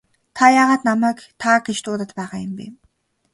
[0.37, 2.67] Та яагаад намайг та гэж дуудаад байгаа юм бэ?